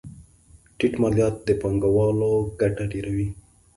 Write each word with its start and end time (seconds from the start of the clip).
ټیټ 0.77 0.93
مالیات 1.01 1.35
د 1.47 1.49
پانګوالو 1.61 2.31
ګټه 2.59 2.83
ډېروي. 2.91 3.27